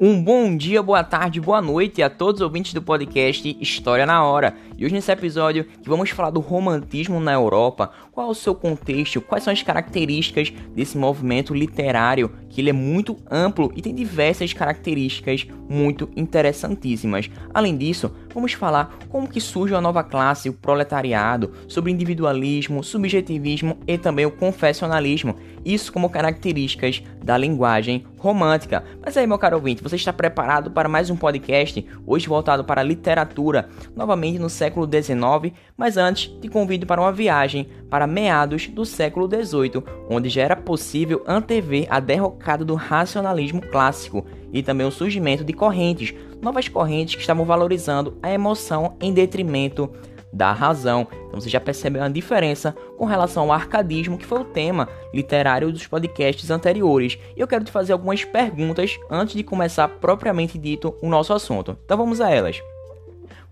Um 0.00 0.22
bom 0.22 0.56
dia, 0.56 0.80
boa 0.80 1.02
tarde, 1.02 1.40
boa 1.40 1.60
noite 1.60 2.00
a 2.04 2.08
todos 2.08 2.40
os 2.40 2.44
ouvintes 2.44 2.72
do 2.72 2.80
podcast 2.80 3.58
História 3.60 4.06
na 4.06 4.22
Hora. 4.24 4.56
E 4.76 4.84
hoje 4.84 4.94
nesse 4.94 5.10
episódio 5.10 5.64
que 5.64 5.88
vamos 5.88 6.10
falar 6.10 6.30
do 6.30 6.38
romantismo 6.38 7.18
na 7.18 7.32
Europa, 7.32 7.90
qual 8.18 8.26
é 8.26 8.30
o 8.32 8.34
seu 8.34 8.52
contexto, 8.52 9.20
quais 9.20 9.44
são 9.44 9.52
as 9.52 9.62
características 9.62 10.52
desse 10.74 10.98
movimento 10.98 11.54
literário, 11.54 12.32
que 12.48 12.60
ele 12.60 12.70
é 12.70 12.72
muito 12.72 13.16
amplo 13.30 13.72
e 13.76 13.80
tem 13.80 13.94
diversas 13.94 14.52
características 14.52 15.46
muito 15.68 16.10
interessantíssimas. 16.16 17.30
Além 17.54 17.76
disso, 17.76 18.10
vamos 18.34 18.54
falar 18.54 18.98
como 19.08 19.28
que 19.28 19.40
surge 19.40 19.72
a 19.72 19.80
nova 19.80 20.02
classe, 20.02 20.48
o 20.48 20.52
proletariado, 20.52 21.52
sobre 21.68 21.92
individualismo, 21.92 22.82
subjetivismo 22.82 23.78
e 23.86 23.96
também 23.96 24.26
o 24.26 24.32
confessionalismo, 24.32 25.36
isso 25.64 25.92
como 25.92 26.10
características 26.10 27.00
da 27.22 27.38
linguagem 27.38 28.04
romântica. 28.18 28.82
Mas 29.04 29.16
aí, 29.16 29.26
meu 29.26 29.38
caro 29.38 29.56
ouvinte, 29.56 29.82
você 29.82 29.94
está 29.94 30.12
preparado 30.12 30.72
para 30.72 30.88
mais 30.88 31.08
um 31.10 31.16
podcast, 31.16 31.86
hoje 32.04 32.28
voltado 32.28 32.64
para 32.64 32.80
a 32.80 32.84
literatura, 32.84 33.68
novamente 33.94 34.40
no 34.40 34.50
século 34.50 34.88
XIX, 34.90 35.54
mas 35.76 35.96
antes 35.96 36.28
te 36.40 36.48
convido 36.48 36.86
para 36.86 37.00
uma 37.00 37.12
viagem 37.12 37.68
para 37.88 38.07
meados 38.08 38.66
do 38.68 38.84
século 38.84 39.28
XVIII, 39.28 39.84
onde 40.10 40.28
já 40.28 40.42
era 40.42 40.56
possível 40.56 41.22
antever 41.26 41.86
a 41.88 42.00
derrocada 42.00 42.64
do 42.64 42.74
racionalismo 42.74 43.60
clássico 43.60 44.26
e 44.52 44.62
também 44.62 44.86
o 44.86 44.90
surgimento 44.90 45.44
de 45.44 45.52
correntes, 45.52 46.14
novas 46.42 46.68
correntes 46.68 47.14
que 47.14 47.20
estavam 47.20 47.44
valorizando 47.44 48.18
a 48.22 48.30
emoção 48.30 48.96
em 49.00 49.12
detrimento 49.12 49.90
da 50.32 50.52
razão. 50.52 51.06
Então 51.28 51.40
você 51.40 51.48
já 51.48 51.60
percebeu 51.60 52.02
a 52.02 52.08
diferença 52.08 52.74
com 52.96 53.04
relação 53.04 53.44
ao 53.44 53.52
arcadismo, 53.52 54.18
que 54.18 54.26
foi 54.26 54.40
o 54.40 54.44
tema 54.44 54.88
literário 55.12 55.72
dos 55.72 55.86
podcasts 55.86 56.50
anteriores. 56.50 57.18
E 57.36 57.40
eu 57.40 57.46
quero 57.46 57.64
te 57.64 57.72
fazer 57.72 57.92
algumas 57.92 58.24
perguntas 58.24 58.98
antes 59.10 59.34
de 59.34 59.42
começar 59.42 59.88
propriamente 59.88 60.58
dito 60.58 60.94
o 61.02 61.08
nosso 61.08 61.32
assunto. 61.32 61.76
Então 61.84 61.96
vamos 61.96 62.20
a 62.20 62.30
elas. 62.30 62.62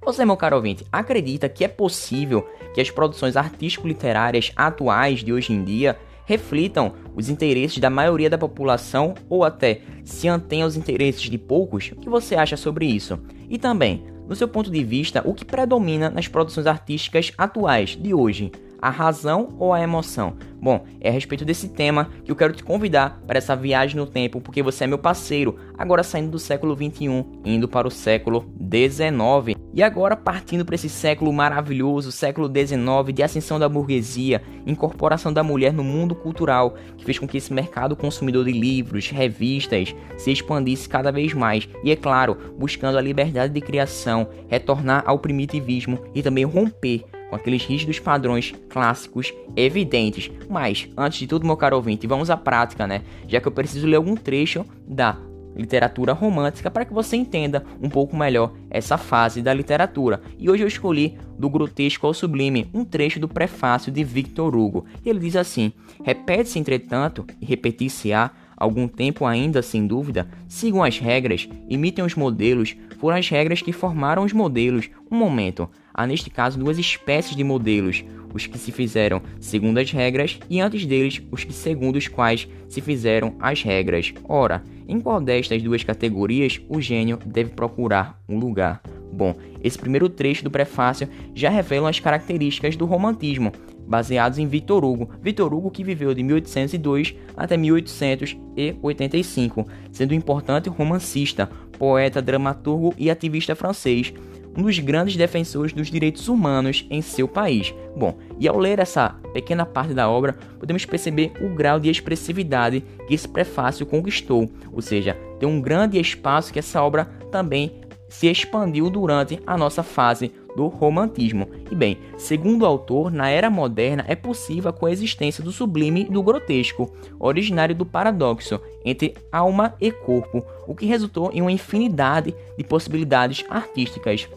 Você, 0.07 0.25
meu 0.25 0.37
caro 0.37 0.55
ouvinte, 0.55 0.87
acredita 0.93 1.49
que 1.49 1.65
é 1.65 1.69
possível 1.69 2.47
que 2.73 2.81
as 2.81 2.89
produções 2.89 3.37
artístico-literárias 3.37 4.53
atuais 4.55 5.19
de 5.19 5.33
hoje 5.33 5.53
em 5.53 5.65
dia 5.65 5.99
reflitam 6.25 6.93
os 7.17 7.29
interesses 7.29 7.79
da 7.79 7.91
maioria 7.91 8.31
da 8.31 8.39
população 8.39 9.15
ou 9.29 9.43
até 9.43 9.81
se 10.05 10.29
antenham 10.29 10.65
aos 10.65 10.77
interesses 10.77 11.23
de 11.23 11.37
poucos? 11.37 11.91
O 11.91 11.97
que 11.97 12.09
você 12.09 12.37
acha 12.37 12.57
sobre 12.57 12.87
isso? 12.87 13.19
E 13.51 13.59
também, 13.59 14.05
no 14.29 14.37
seu 14.37 14.47
ponto 14.47 14.71
de 14.71 14.85
vista, 14.85 15.23
o 15.25 15.35
que 15.35 15.45
predomina 15.45 16.09
nas 16.09 16.29
produções 16.29 16.69
artísticas 16.69 17.33
atuais 17.37 17.97
de 18.01 18.15
hoje? 18.15 18.53
A 18.81 18.91
razão 18.91 19.55
ou 19.59 19.73
a 19.73 19.81
emoção? 19.81 20.35
Bom, 20.61 20.85
é 21.01 21.09
a 21.09 21.13
respeito 21.13 21.45
desse 21.45 21.69
tema 21.69 22.11
que 22.25 22.31
eu 22.31 22.37
quero 22.37 22.53
te 22.53 22.65
convidar 22.65 23.21
para 23.27 23.39
essa 23.39 23.55
viagem 23.55 23.97
no 23.97 24.07
tempo, 24.07 24.41
porque 24.41 24.63
você 24.63 24.85
é 24.85 24.87
meu 24.87 24.99
parceiro, 24.99 25.57
agora 25.77 26.03
saindo 26.03 26.31
do 26.31 26.39
século 26.39 26.75
21, 26.75 27.41
indo 27.45 27.69
para 27.69 27.87
o 27.87 27.91
século 27.91 28.47
19. 28.59 29.57
E 29.73 29.83
agora 29.83 30.17
partindo 30.17 30.65
para 30.65 30.75
esse 30.75 30.89
século 30.89 31.33
maravilhoso, 31.33 32.11
século 32.11 32.49
19 32.49 33.13
de 33.13 33.23
ascensão 33.23 33.59
da 33.59 33.69
burguesia, 33.69 34.43
incorporação 34.67 35.33
da 35.33 35.43
mulher 35.43 35.73
no 35.73 35.85
mundo 35.85 36.15
cultural, 36.15 36.75
que 36.97 37.05
fez 37.05 37.19
com 37.19 37.29
que 37.29 37.37
esse 37.37 37.53
mercado 37.53 37.95
consumidor 37.95 38.45
de 38.45 38.53
livros, 38.53 39.11
revistas, 39.11 39.95
se 40.17 40.33
expandisse 40.33 40.89
cada 40.89 41.13
vez 41.13 41.35
mais. 41.35 41.69
E 41.85 41.91
é 41.91 41.97
claro, 41.97 42.37
buscando 42.59 42.99
a 42.99 43.03
liberdade 43.03 43.53
de 43.53 43.61
criação, 43.61 44.29
retornar 44.49 45.05
ao 45.07 45.19
primitivismo 45.19 45.99
e 46.15 46.23
também 46.23 46.45
romper 46.45 47.05
com 47.29 47.37
aqueles 47.37 47.65
rígidos 47.65 47.99
padrões 47.99 48.55
clássicos 48.69 49.33
evidentes. 49.55 50.31
Mas, 50.49 50.89
antes 50.97 51.19
de 51.19 51.27
tudo, 51.27 51.47
meu 51.47 51.57
caro 51.57 51.77
ouvinte, 51.77 52.07
vamos 52.07 52.31
à 52.31 52.37
prática, 52.37 52.87
né? 52.87 53.03
Já 53.27 53.41
que 53.41 53.49
eu 53.49 53.53
preciso 53.53 53.87
ler 53.87 53.97
algum 53.97 54.15
trecho 54.15 54.65
da 54.87 55.17
literatura 55.57 56.13
romântica 56.13 56.71
para 56.71 56.85
que 56.85 56.93
você 56.93 57.17
entenda 57.17 57.65
um 57.81 57.89
pouco 57.89 58.17
melhor 58.17 58.53
essa 58.71 58.99
fase 58.99 59.41
da 59.41 59.55
literatura. 59.55 60.21
E 60.39 60.51
hoje 60.51 60.63
eu 60.63 60.69
escolhi 60.69 61.17
do 61.39 61.49
grotesco 61.49 62.07
ao 62.07 62.15
sublime 62.15 62.69
um 62.75 62.85
trecho 62.85 63.19
do 63.19 63.29
prefácio 63.29 63.91
de 63.91 64.05
Victor 64.05 64.55
Hugo. 64.55 64.85
Ele 65.05 65.19
diz 65.19 65.35
assim: 65.35 65.73
Repete-se, 66.05 66.59
entretanto, 66.59 67.27
e 67.41 67.47
repetir-se-á 67.47 68.31
algum 68.57 68.87
tempo 68.89 69.27
ainda, 69.27 69.63
sem 69.63 69.87
dúvida, 69.87 70.29
sigam 70.49 70.83
as 70.83 70.99
regras, 70.99 71.49
imitem 71.69 72.05
os 72.05 72.15
modelos, 72.15 72.75
foram 72.99 73.19
as 73.19 73.29
regras 73.29 73.61
que 73.61 73.73
formaram 73.73 74.25
os 74.25 74.33
modelos. 74.33 74.89
Um 75.11 75.17
momento, 75.17 75.69
há 75.97 76.07
neste 76.07 76.29
caso 76.29 76.59
duas 76.59 76.79
espécies 76.79 77.35
de 77.35 77.43
modelos, 77.43 78.05
os 78.35 78.47
que 78.47 78.59
se 78.59 78.71
fizeram 78.71 79.23
segundo 79.41 79.79
as 79.79 79.91
regras 79.91 80.39
e 80.51 80.61
antes 80.61 80.85
deles 80.85 81.23
os 81.33 81.43
que 81.43 81.55
segundo 81.55 81.97
os 81.97 82.07
quais 82.07 82.47
se 82.69 82.83
fizeram 82.83 83.35
as 83.41 83.63
regras. 83.63 84.13
Ora, 84.29 84.63
em 84.87 85.01
qual 85.01 85.21
destas 85.21 85.63
duas 85.63 85.83
categorias 85.83 86.61
o 86.69 86.81
gênio 86.81 87.19
deve 87.25 87.51
procurar 87.51 88.21
um 88.29 88.39
lugar? 88.39 88.83
Bom, 89.11 89.35
esse 89.65 89.79
primeiro 89.79 90.11
trecho 90.11 90.45
do 90.45 90.51
prefácio 90.51 91.09
já 91.35 91.49
revela 91.49 91.89
as 91.89 91.99
características 91.99 92.77
do 92.77 92.85
romantismo, 92.85 93.51
baseados 93.87 94.39
em 94.39 94.47
Victor 94.47 94.85
Hugo. 94.85 95.09
Victor 95.23 95.55
Hugo 95.55 95.71
que 95.71 95.83
viveu 95.83 96.13
de 96.13 96.23
1802 96.23 97.15
até 97.35 97.57
1885, 97.57 99.67
sendo 99.91 100.13
um 100.13 100.17
importante 100.17 100.69
romancista, 100.69 101.49
poeta, 101.79 102.21
dramaturgo 102.21 102.93
e 102.99 103.11
ativista 103.11 103.55
francês, 103.55 104.13
um 104.57 104.63
dos 104.63 104.79
grandes 104.79 105.17
defensores 105.17 105.73
dos 105.73 105.91
direitos 105.91 106.29
humanos 106.29 106.87
em 106.91 107.03
seu 107.03 107.29
país. 107.29 107.75
Bom, 107.97 108.17
e 108.39 108.49
ao 108.49 108.59
ler 108.59 108.79
essa 108.79 109.11
pequena 109.33 109.67
parte 109.67 109.93
da 109.93 110.09
obra, 110.09 110.33
podemos 110.59 110.85
perceber 110.85 111.33
o 111.41 111.49
grau 111.49 111.79
de 111.79 111.91
expressividade 111.91 112.83
que 113.07 113.15
esse 113.15 113.29
prefácio 113.29 113.85
conquistou, 113.85 114.51
ou 114.73 114.81
seja, 114.81 115.17
tem 115.39 115.49
um 115.49 115.61
grande 115.61 116.01
espaço 116.01 116.53
que 116.53 116.59
essa 116.59 116.83
obra 116.83 117.05
também 117.31 117.81
se 118.09 118.29
expandiu 118.29 118.89
durante 118.89 119.41
a 119.47 119.57
nossa 119.57 119.83
fase 119.83 120.33
do 120.57 120.69
romantismo. 120.69 121.49
E 121.71 121.75
bem, 121.75 121.99
segundo 122.17 122.63
o 122.63 122.67
autor, 122.67 123.13
na 123.13 123.29
era 123.29 123.51
moderna 123.51 124.05
é 124.09 124.15
possível 124.15 124.71
a 124.71 124.73
coexistência 124.73 125.45
do 125.45 125.53
sublime 125.53 126.03
e 126.09 126.13
do 126.13 126.23
grotesco, 126.23 126.91
originário 127.19 127.75
do 127.75 127.85
paradoxo 127.85 128.61
entre 128.85 129.15
alma 129.31 129.75
e 129.81 129.91
corpo, 129.91 130.45
o 130.67 130.75
que 130.75 130.87
resultou 130.87 131.31
em 131.33 131.43
uma 131.43 131.53
infinidade 131.53 132.35
de 132.57 132.65
possibilidades 132.65 133.45
artísticas. 133.51 134.29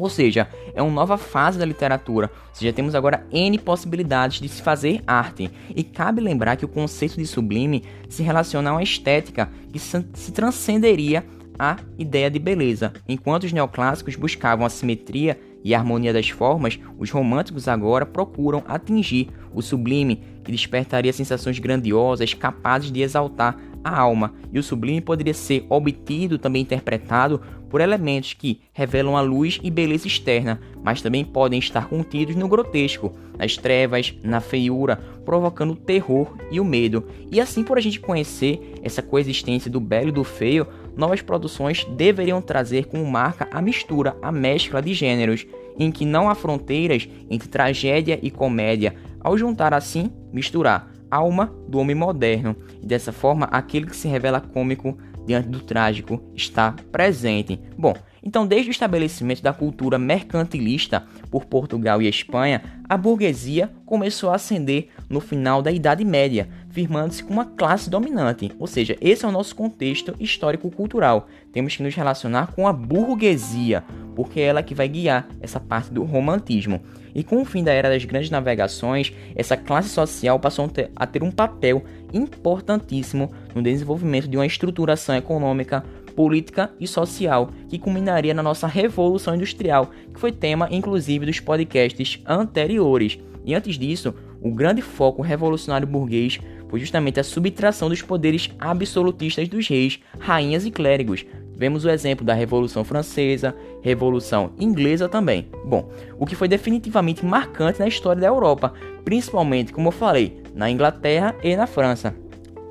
Ou 0.00 0.08
seja, 0.08 0.48
é 0.74 0.80
uma 0.80 0.90
nova 0.90 1.18
fase 1.18 1.58
da 1.58 1.64
literatura. 1.64 2.30
Ou 2.48 2.54
seja, 2.54 2.72
temos 2.72 2.94
agora 2.94 3.26
N 3.30 3.58
possibilidades 3.58 4.40
de 4.40 4.48
se 4.48 4.62
fazer 4.62 5.02
arte. 5.06 5.50
E 5.76 5.84
cabe 5.84 6.22
lembrar 6.22 6.56
que 6.56 6.64
o 6.64 6.68
conceito 6.68 7.16
de 7.16 7.26
sublime 7.26 7.84
se 8.08 8.22
relaciona 8.22 8.70
a 8.70 8.72
uma 8.72 8.82
estética 8.82 9.50
que 9.70 9.78
se 9.78 10.32
transcenderia 10.32 11.24
a 11.58 11.76
ideia 11.98 12.30
de 12.30 12.38
beleza. 12.38 12.94
Enquanto 13.06 13.44
os 13.44 13.52
neoclássicos 13.52 14.16
buscavam 14.16 14.64
a 14.64 14.70
simetria 14.70 15.38
e 15.62 15.74
a 15.74 15.78
harmonia 15.78 16.10
das 16.10 16.30
formas, 16.30 16.80
os 16.98 17.10
românticos 17.10 17.68
agora 17.68 18.06
procuram 18.06 18.64
atingir 18.66 19.28
o 19.52 19.60
sublime, 19.60 20.22
que 20.42 20.50
despertaria 20.50 21.12
sensações 21.12 21.58
grandiosas 21.58 22.32
capazes 22.32 22.90
de 22.90 23.02
exaltar 23.02 23.58
a 23.82 23.98
alma. 23.98 24.34
E 24.52 24.58
o 24.58 24.62
sublime 24.62 25.00
poderia 25.00 25.34
ser 25.34 25.64
obtido, 25.68 26.38
também 26.38 26.62
interpretado, 26.62 27.40
por 27.70 27.80
elementos 27.80 28.32
que 28.32 28.60
revelam 28.72 29.16
a 29.16 29.20
luz 29.20 29.60
e 29.62 29.70
beleza 29.70 30.06
externa, 30.06 30.60
mas 30.82 31.00
também 31.00 31.24
podem 31.24 31.58
estar 31.58 31.88
contidos 31.88 32.34
no 32.34 32.48
grotesco, 32.48 33.12
nas 33.38 33.56
trevas, 33.56 34.12
na 34.24 34.40
feiura, 34.40 34.96
provocando 35.24 35.72
o 35.72 35.76
terror 35.76 36.36
e 36.50 36.58
o 36.58 36.64
medo. 36.64 37.06
E 37.30 37.40
assim, 37.40 37.62
por 37.62 37.78
a 37.78 37.80
gente 37.80 38.00
conhecer 38.00 38.74
essa 38.82 39.00
coexistência 39.00 39.70
do 39.70 39.78
belo 39.78 40.08
e 40.08 40.12
do 40.12 40.24
feio, 40.24 40.66
novas 40.96 41.22
produções 41.22 41.84
deveriam 41.96 42.42
trazer 42.42 42.86
como 42.86 43.06
marca 43.06 43.48
a 43.52 43.62
mistura, 43.62 44.16
a 44.20 44.32
mescla 44.32 44.82
de 44.82 44.92
gêneros, 44.92 45.46
em 45.78 45.92
que 45.92 46.04
não 46.04 46.28
há 46.28 46.34
fronteiras 46.34 47.08
entre 47.30 47.48
tragédia 47.48 48.18
e 48.20 48.30
comédia, 48.30 48.96
ao 49.20 49.38
juntar 49.38 49.72
assim, 49.72 50.10
misturar 50.32 50.90
alma 51.10 51.52
do 51.68 51.78
homem 51.78 51.96
moderno, 51.96 52.56
e 52.82 52.86
dessa 52.86 53.12
forma 53.12 53.46
aquele 53.46 53.86
que 53.86 53.96
se 53.96 54.08
revela 54.08 54.40
cômico 54.40 54.96
diante 55.26 55.48
do 55.48 55.60
trágico 55.60 56.22
está 56.34 56.74
presente. 56.90 57.60
Bom, 57.76 57.94
então 58.22 58.46
desde 58.46 58.70
o 58.70 58.72
estabelecimento 58.72 59.42
da 59.42 59.52
cultura 59.52 59.98
mercantilista 59.98 61.04
por 61.30 61.44
Portugal 61.44 62.02
e 62.02 62.08
Espanha, 62.08 62.62
a 62.88 62.96
burguesia 62.96 63.70
começou 63.86 64.30
a 64.30 64.34
ascender 64.34 64.88
no 65.08 65.20
final 65.20 65.62
da 65.62 65.70
Idade 65.70 66.04
Média, 66.04 66.48
firmando-se 66.70 67.22
com 67.22 67.32
uma 67.32 67.44
classe 67.44 67.88
dominante. 67.88 68.52
Ou 68.58 68.66
seja, 68.66 68.96
esse 69.00 69.24
é 69.24 69.28
o 69.28 69.32
nosso 69.32 69.54
contexto 69.54 70.14
histórico-cultural. 70.18 71.28
Temos 71.52 71.76
que 71.76 71.82
nos 71.82 71.94
relacionar 71.94 72.52
com 72.52 72.66
a 72.66 72.72
burguesia, 72.72 73.84
porque 74.14 74.40
é 74.40 74.44
ela 74.44 74.62
que 74.62 74.74
vai 74.74 74.88
guiar 74.88 75.28
essa 75.40 75.60
parte 75.60 75.92
do 75.92 76.02
romantismo. 76.04 76.80
E 77.14 77.22
com 77.22 77.42
o 77.42 77.44
fim 77.44 77.62
da 77.64 77.72
era 77.72 77.88
das 77.88 78.04
grandes 78.04 78.30
navegações, 78.30 79.12
essa 79.34 79.56
classe 79.56 79.88
social 79.88 80.38
passou 80.38 80.70
a 80.96 81.06
ter 81.06 81.22
um 81.22 81.30
papel 81.30 81.82
importantíssimo 82.12 83.30
no 83.54 83.62
desenvolvimento 83.62 84.28
de 84.28 84.36
uma 84.36 84.46
estruturação 84.46 85.14
econômica, 85.14 85.84
política 86.14 86.70
e 86.78 86.86
social 86.86 87.50
que 87.68 87.78
culminaria 87.78 88.34
na 88.34 88.42
nossa 88.42 88.66
revolução 88.66 89.34
industrial, 89.34 89.90
que 90.12 90.20
foi 90.20 90.32
tema 90.32 90.68
inclusive 90.70 91.26
dos 91.26 91.40
podcasts 91.40 92.20
anteriores. 92.26 93.18
E 93.44 93.54
antes 93.54 93.78
disso, 93.78 94.14
o 94.42 94.50
grande 94.50 94.82
foco 94.82 95.22
revolucionário 95.22 95.86
burguês 95.86 96.38
foi 96.68 96.78
justamente 96.80 97.18
a 97.18 97.24
subtração 97.24 97.88
dos 97.88 98.02
poderes 98.02 98.50
absolutistas 98.58 99.48
dos 99.48 99.66
reis, 99.66 99.98
rainhas 100.18 100.64
e 100.64 100.70
clérigos. 100.70 101.24
Vemos 101.56 101.84
o 101.84 101.90
exemplo 101.90 102.24
da 102.24 102.32
Revolução 102.32 102.84
Francesa, 102.84 103.54
Revolução 103.82 104.52
Inglesa 104.58 105.08
também. 105.08 105.48
Bom, 105.64 105.88
o 106.18 106.26
que 106.26 106.34
foi 106.34 106.48
definitivamente 106.48 107.24
marcante 107.24 107.80
na 107.80 107.88
história 107.88 108.20
da 108.20 108.28
Europa, 108.28 108.72
principalmente, 109.04 109.72
como 109.72 109.88
eu 109.88 109.92
falei, 109.92 110.42
na 110.54 110.70
Inglaterra 110.70 111.34
e 111.42 111.56
na 111.56 111.66
França 111.66 112.14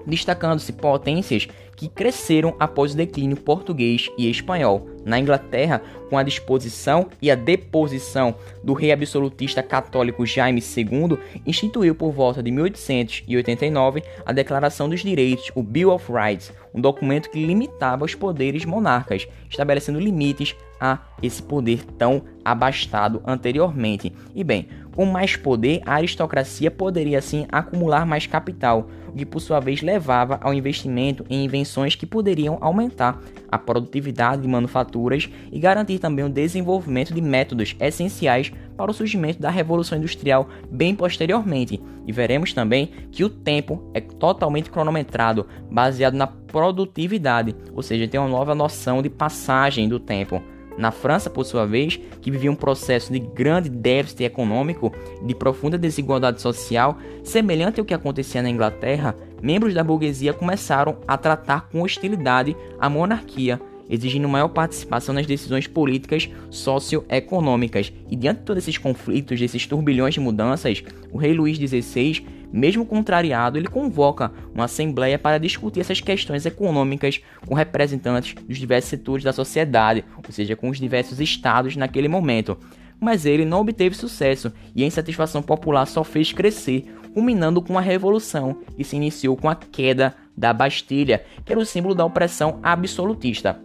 destacando-se 0.09 0.73
potências 0.73 1.47
que 1.75 1.87
cresceram 1.87 2.55
após 2.59 2.93
o 2.93 2.97
declínio 2.97 3.37
português 3.37 4.09
e 4.17 4.29
espanhol. 4.29 4.89
Na 5.05 5.19
Inglaterra, 5.19 5.81
com 6.09 6.17
a 6.17 6.23
disposição 6.23 7.07
e 7.21 7.29
a 7.29 7.35
deposição 7.35 8.35
do 8.63 8.73
rei 8.73 8.91
absolutista 8.91 9.61
católico 9.61 10.25
Jaime 10.25 10.61
II, 10.61 11.17
instituiu 11.45 11.95
por 11.95 12.11
volta 12.11 12.41
de 12.41 12.51
1889 12.51 14.03
a 14.25 14.33
Declaração 14.33 14.89
dos 14.89 15.01
Direitos, 15.01 15.51
o 15.55 15.63
Bill 15.63 15.91
of 15.91 16.11
Rights, 16.11 16.51
um 16.73 16.81
documento 16.81 17.29
que 17.29 17.43
limitava 17.45 18.05
os 18.05 18.15
poderes 18.15 18.65
monarcas, 18.65 19.27
estabelecendo 19.49 19.99
limites 19.99 20.55
a 20.79 20.99
esse 21.21 21.43
poder 21.43 21.83
tão 21.97 22.23
abastado 22.43 23.21
anteriormente. 23.25 24.13
E 24.33 24.43
bem, 24.43 24.67
com 24.95 25.05
mais 25.05 25.35
poder, 25.35 25.81
a 25.85 25.95
aristocracia 25.95 26.71
poderia 26.71 27.19
assim 27.19 27.45
acumular 27.51 28.05
mais 28.05 28.25
capital, 28.27 28.89
o 29.07 29.13
que 29.13 29.25
por 29.25 29.39
sua 29.39 29.59
vez 29.59 29.81
levava 29.81 30.39
ao 30.41 30.53
investimento 30.53 31.25
em 31.29 31.43
invenções 31.43 31.95
que 31.95 32.05
poderiam 32.05 32.57
aumentar 32.61 33.21
a 33.51 33.57
produtividade 33.57 34.41
de 34.41 34.47
manufaturas 34.47 35.29
e 35.51 35.59
garantir 35.59 35.99
também 35.99 36.25
o 36.25 36.29
desenvolvimento 36.29 37.13
de 37.13 37.21
métodos 37.21 37.75
essenciais 37.79 38.51
para 38.77 38.91
o 38.91 38.93
surgimento 38.93 39.41
da 39.41 39.49
Revolução 39.49 39.97
Industrial 39.97 40.47
bem 40.71 40.95
posteriormente. 40.95 41.81
E 42.07 42.11
veremos 42.11 42.53
também 42.53 42.91
que 43.11 43.23
o 43.23 43.29
tempo 43.29 43.83
é 43.93 44.01
totalmente 44.01 44.69
cronometrado, 44.69 45.45
baseado 45.69 46.13
na 46.13 46.27
produtividade, 46.27 47.55
ou 47.73 47.83
seja, 47.83 48.07
tem 48.07 48.19
uma 48.19 48.29
nova 48.29 48.55
noção 48.55 49.01
de 49.01 49.09
passagem 49.09 49.87
do 49.87 49.99
tempo. 49.99 50.41
Na 50.79 50.91
França, 50.91 51.29
por 51.29 51.43
sua 51.43 51.65
vez, 51.65 51.99
que 52.21 52.31
vivia 52.31 52.49
um 52.49 52.55
processo 52.55 53.11
de 53.11 53.19
grande 53.19 53.69
déficit 53.69 54.23
econômico 54.23 54.93
de 55.21 55.35
profunda 55.35 55.77
desigualdade 55.77 56.41
social, 56.41 56.97
semelhante 57.21 57.81
ao 57.81 57.85
que 57.85 57.93
acontecia 57.93 58.41
na 58.41 58.49
Inglaterra, 58.49 59.13
membros 59.41 59.73
da 59.73 59.83
burguesia 59.83 60.33
começaram 60.33 60.97
a 61.07 61.17
tratar 61.17 61.69
com 61.69 61.81
hostilidade 61.81 62.55
a 62.79 62.89
monarquia, 62.89 63.59
exigindo 63.89 64.29
maior 64.29 64.49
participação 64.49 65.13
nas 65.13 65.25
decisões 65.25 65.67
políticas 65.67 66.29
socioeconômicas. 66.49 67.91
E 68.09 68.15
diante 68.15 68.39
de 68.39 68.45
todos 68.45 68.63
esses 68.63 68.77
conflitos, 68.77 69.39
desses 69.39 69.65
turbilhões 69.65 70.13
de 70.13 70.19
mudanças, 70.19 70.83
o 71.11 71.17
rei 71.17 71.33
Luís 71.33 71.57
XVI 71.57 72.39
mesmo 72.51 72.85
contrariado, 72.85 73.57
ele 73.57 73.67
convoca 73.67 74.31
uma 74.53 74.65
assembleia 74.65 75.19
para 75.19 75.37
discutir 75.37 75.81
essas 75.81 76.01
questões 76.01 76.45
econômicas 76.45 77.21
com 77.45 77.53
representantes 77.53 78.33
dos 78.43 78.57
diversos 78.57 78.89
setores 78.89 79.23
da 79.23 79.31
sociedade, 79.31 80.03
ou 80.17 80.33
seja, 80.33 80.55
com 80.55 80.69
os 80.69 80.79
diversos 80.79 81.19
estados 81.19 81.75
naquele 81.75 82.07
momento. 82.07 82.57
Mas 82.99 83.25
ele 83.25 83.45
não 83.45 83.61
obteve 83.61 83.95
sucesso 83.95 84.51
e 84.75 84.83
a 84.83 84.87
insatisfação 84.87 85.41
popular 85.41 85.85
só 85.85 86.03
fez 86.03 86.33
crescer, 86.33 86.85
culminando 87.13 87.61
com 87.61 87.77
a 87.77 87.81
revolução 87.81 88.57
que 88.75 88.83
se 88.83 88.95
iniciou 88.95 89.35
com 89.37 89.49
a 89.49 89.55
queda 89.55 90.15
da 90.35 90.53
Bastilha, 90.53 91.23
que 91.45 91.51
era 91.51 91.61
o 91.61 91.65
símbolo 91.65 91.95
da 91.95 92.05
opressão 92.05 92.59
absolutista. 92.61 93.59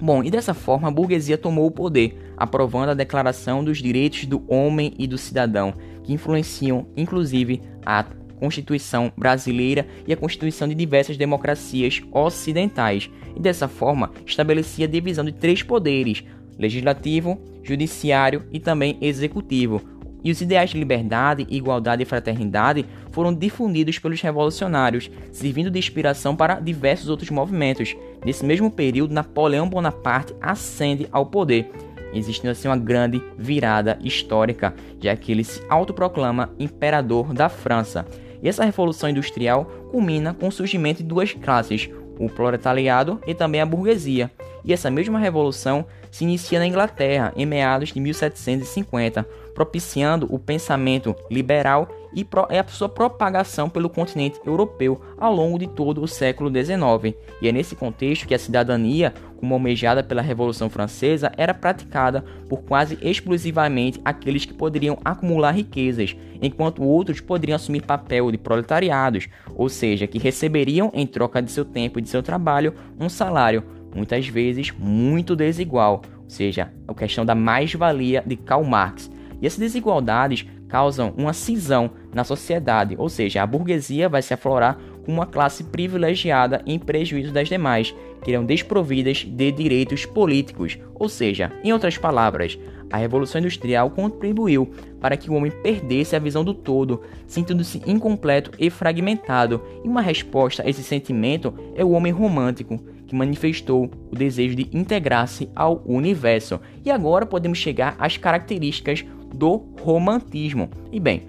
Bom, 0.00 0.22
e 0.22 0.30
dessa 0.30 0.54
forma 0.54 0.88
a 0.88 0.90
burguesia 0.90 1.36
tomou 1.36 1.66
o 1.66 1.72
poder, 1.72 2.32
aprovando 2.36 2.90
a 2.90 2.94
Declaração 2.94 3.64
dos 3.64 3.78
Direitos 3.78 4.26
do 4.26 4.44
Homem 4.46 4.94
e 4.96 5.08
do 5.08 5.18
Cidadão, 5.18 5.74
que 6.04 6.12
influenciam 6.12 6.86
inclusive 6.96 7.60
a 7.84 8.04
Constituição 8.38 9.12
brasileira 9.16 9.86
e 10.06 10.12
a 10.12 10.16
Constituição 10.16 10.68
de 10.68 10.74
diversas 10.74 11.16
democracias 11.16 12.00
ocidentais, 12.12 13.10
e 13.34 13.40
dessa 13.40 13.66
forma 13.66 14.12
estabelecia 14.24 14.86
a 14.86 14.88
divisão 14.88 15.24
de 15.24 15.32
três 15.32 15.62
poderes: 15.64 16.22
legislativo, 16.56 17.40
judiciário 17.68 18.44
e 18.52 18.58
também 18.58 18.98
executivo. 19.00 19.82
E 20.24 20.32
os 20.32 20.40
ideais 20.40 20.70
de 20.70 20.78
liberdade, 20.78 21.46
igualdade 21.48 22.02
e 22.02 22.06
fraternidade 22.06 22.84
foram 23.12 23.32
difundidos 23.32 23.98
pelos 23.98 24.20
revolucionários, 24.20 25.10
servindo 25.30 25.70
de 25.70 25.78
inspiração 25.78 26.34
para 26.34 26.58
diversos 26.58 27.08
outros 27.08 27.30
movimentos. 27.30 27.96
Nesse 28.24 28.44
mesmo 28.44 28.70
período, 28.70 29.14
Napoleão 29.14 29.68
Bonaparte 29.68 30.34
ascende 30.40 31.06
ao 31.12 31.26
poder 31.26 31.70
existindo 32.12 32.50
assim 32.50 32.68
uma 32.68 32.76
grande 32.76 33.22
virada 33.36 33.98
histórica, 34.02 34.74
já 35.00 35.14
que 35.16 35.32
ele 35.32 35.44
se 35.44 35.62
autoproclama 35.68 36.50
imperador 36.58 37.32
da 37.32 37.48
França. 37.48 38.06
E 38.42 38.48
essa 38.48 38.64
revolução 38.64 39.10
industrial 39.10 39.64
culmina 39.90 40.32
com 40.32 40.48
o 40.48 40.52
surgimento 40.52 41.02
de 41.02 41.08
duas 41.08 41.32
classes, 41.32 41.90
o 42.18 42.28
proletariado 42.28 43.20
e 43.26 43.34
também 43.34 43.60
a 43.60 43.66
burguesia. 43.66 44.30
E 44.64 44.72
essa 44.72 44.90
mesma 44.90 45.18
revolução 45.18 45.86
se 46.10 46.24
inicia 46.24 46.58
na 46.58 46.66
Inglaterra 46.66 47.32
em 47.36 47.46
meados 47.46 47.92
de 47.92 48.00
1750, 48.00 49.26
propiciando 49.54 50.26
o 50.30 50.38
pensamento 50.38 51.16
liberal 51.30 51.88
e 52.14 52.26
a 52.58 52.64
sua 52.68 52.88
propagação 52.88 53.68
pelo 53.68 53.90
continente 53.90 54.40
europeu 54.46 55.00
ao 55.18 55.34
longo 55.34 55.58
de 55.58 55.66
todo 55.66 56.02
o 56.02 56.08
século 56.08 56.50
XIX. 56.50 57.16
E 57.42 57.48
é 57.48 57.52
nesse 57.52 57.74
contexto 57.74 58.26
que 58.26 58.34
a 58.34 58.38
cidadania, 58.38 59.12
como 59.36 59.54
almejada 59.54 60.02
pela 60.02 60.22
Revolução 60.22 60.70
Francesa, 60.70 61.32
era 61.36 61.52
praticada 61.52 62.24
por 62.48 62.62
quase 62.62 62.98
exclusivamente 63.02 64.00
aqueles 64.04 64.44
que 64.44 64.54
poderiam 64.54 64.98
acumular 65.04 65.52
riquezas, 65.52 66.16
enquanto 66.40 66.82
outros 66.82 67.20
poderiam 67.20 67.56
assumir 67.56 67.82
papel 67.82 68.30
de 68.30 68.38
proletariados, 68.38 69.28
ou 69.54 69.68
seja, 69.68 70.06
que 70.06 70.18
receberiam 70.18 70.90
em 70.94 71.06
troca 71.06 71.42
de 71.42 71.50
seu 71.50 71.64
tempo 71.64 71.98
e 71.98 72.02
de 72.02 72.08
seu 72.08 72.22
trabalho 72.22 72.74
um 72.98 73.08
salário, 73.08 73.64
muitas 73.94 74.26
vezes 74.26 74.72
muito 74.78 75.34
desigual, 75.34 76.02
ou 76.16 76.30
seja, 76.30 76.72
a 76.86 76.94
questão 76.94 77.24
da 77.24 77.34
mais-valia 77.34 78.22
de 78.26 78.36
Karl 78.36 78.64
Marx. 78.64 79.10
E 79.40 79.46
essas 79.46 79.58
desigualdades 79.58 80.46
causam 80.68 81.14
uma 81.16 81.32
cisão 81.32 81.90
na 82.12 82.24
sociedade, 82.24 82.94
ou 82.98 83.08
seja, 83.08 83.42
a 83.42 83.46
burguesia 83.46 84.08
vai 84.08 84.20
se 84.20 84.34
aflorar 84.34 84.78
como 85.04 85.18
uma 85.18 85.26
classe 85.26 85.64
privilegiada 85.64 86.62
em 86.66 86.78
prejuízo 86.78 87.32
das 87.32 87.48
demais, 87.48 87.94
que 88.22 88.30
irão 88.30 88.44
desprovidas 88.44 89.24
de 89.24 89.50
direitos 89.50 90.04
políticos. 90.04 90.78
Ou 90.94 91.08
seja, 91.08 91.50
em 91.64 91.72
outras 91.72 91.96
palavras, 91.96 92.58
a 92.90 92.96
Revolução 92.96 93.40
Industrial 93.40 93.88
contribuiu 93.90 94.70
para 95.00 95.16
que 95.16 95.30
o 95.30 95.34
homem 95.34 95.50
perdesse 95.50 96.14
a 96.14 96.18
visão 96.18 96.44
do 96.44 96.52
todo, 96.52 97.02
sentindo-se 97.26 97.82
incompleto 97.86 98.50
e 98.58 98.68
fragmentado, 98.68 99.62
e 99.84 99.88
uma 99.88 100.02
resposta 100.02 100.62
a 100.62 100.68
esse 100.68 100.82
sentimento 100.82 101.54
é 101.74 101.84
o 101.84 101.90
homem 101.90 102.12
romântico, 102.12 102.78
que 103.08 103.16
manifestou 103.16 103.90
o 104.12 104.14
desejo 104.14 104.54
de 104.54 104.68
integrar-se 104.72 105.50
ao 105.56 105.82
universo. 105.86 106.60
E 106.84 106.90
agora 106.90 107.26
podemos 107.26 107.58
chegar 107.58 107.96
às 107.98 108.16
características 108.16 109.04
do 109.34 109.64
romantismo. 109.80 110.70
E 110.92 111.00
bem, 111.00 111.22